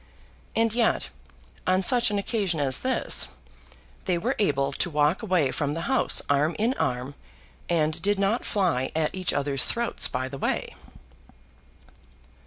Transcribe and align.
And 0.55 0.73
yet, 0.73 1.09
on 1.67 1.83
such 1.83 2.09
an 2.09 2.17
occasion 2.17 2.59
as 2.59 2.79
this, 2.79 3.27
they 4.05 4.17
were 4.17 4.35
able 4.39 4.73
to 4.73 4.89
walk 4.89 5.21
away 5.21 5.51
from 5.51 5.75
the 5.75 5.81
House 5.81 6.23
arm 6.27 6.55
in 6.57 6.73
arm, 6.79 7.13
and 7.69 8.01
did 8.01 8.17
not 8.17 8.43
fly 8.43 8.91
at 8.95 9.13
each 9.13 9.31
other's 9.31 9.63
throat 9.65 10.09
by 10.11 10.27
the 10.27 10.39
way. 10.39 10.73